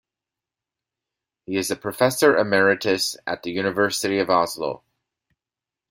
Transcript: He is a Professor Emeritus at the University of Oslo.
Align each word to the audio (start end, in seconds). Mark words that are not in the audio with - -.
He 1.45 1.57
is 1.57 1.69
a 1.69 1.75
Professor 1.75 2.35
Emeritus 2.35 3.15
at 3.27 3.43
the 3.43 3.51
University 3.51 4.17
of 4.17 4.31
Oslo. 4.31 4.81